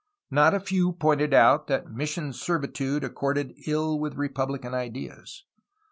Not 0.31 0.55
a 0.55 0.59
few 0.59 0.93
pointed 0.93 1.31
out 1.31 1.67
that 1.67 1.91
mission 1.91 2.33
servitude 2.33 3.03
accorded 3.03 3.53
ill 3.67 3.99
with 3.99 4.15
republican 4.17 4.73
ideas. 4.73 5.45